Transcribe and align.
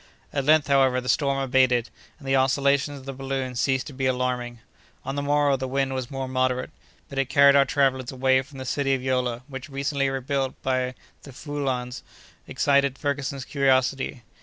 At 0.33 0.45
length, 0.45 0.65
however, 0.65 0.99
the 0.99 1.07
storm 1.07 1.37
abated, 1.37 1.91
and 2.17 2.27
the 2.27 2.35
oscillations 2.35 2.97
of 2.97 3.05
the 3.05 3.13
balloon 3.13 3.53
ceased 3.53 3.85
to 3.85 3.93
be 3.93 4.07
alarming. 4.07 4.57
On 5.05 5.13
the 5.13 5.21
morrow 5.21 5.57
the 5.57 5.67
wind 5.67 5.93
was 5.93 6.09
more 6.09 6.27
moderate, 6.27 6.71
but 7.07 7.19
it 7.19 7.29
carried 7.29 7.55
our 7.55 7.65
travellers 7.65 8.11
away 8.11 8.41
from 8.41 8.57
the 8.57 8.65
city 8.65 8.95
of 8.95 9.03
Yola, 9.03 9.43
which 9.47 9.69
recently 9.69 10.09
rebuilt 10.09 10.59
by 10.63 10.95
the 11.21 11.31
Fouillans, 11.31 12.01
excited 12.47 12.97
Ferguson's 12.97 13.45
curiosity. 13.45 14.23